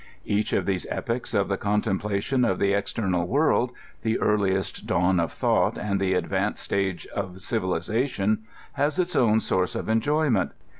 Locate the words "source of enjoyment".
9.41-10.53